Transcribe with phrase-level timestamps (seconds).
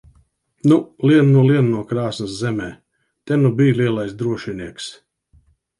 [0.69, 0.77] Nu,
[1.09, 2.73] lien nu lien no krāsns zemē!
[3.27, 4.93] Te nu bij lielais drošinieks!